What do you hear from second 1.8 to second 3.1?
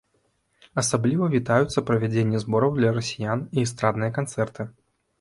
правядзенні збораў для